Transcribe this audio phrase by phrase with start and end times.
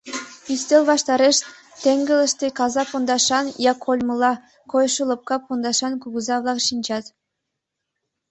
[0.53, 1.37] Ӱстел ваштареш
[1.81, 4.33] теҥгылыште каза пондашан я кольмыла
[4.71, 7.05] койшо лопка пондашан кугыза-влак шинчат.